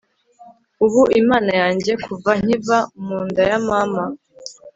uba 0.85 1.03
imana 1.21 1.51
yanjye 1.61 1.91
kuva 2.05 2.31
nkiva 2.41 2.77
mu 3.05 3.17
nda 3.27 3.41
ya 3.49 3.59
mama 3.67 4.03